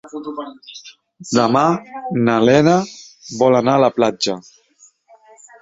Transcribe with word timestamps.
Demà 1.39 1.63
na 2.29 2.39
Lena 2.49 2.75
vol 3.43 3.59
anar 3.61 3.79
a 3.81 3.85
la 3.87 3.93
platja. 3.99 4.39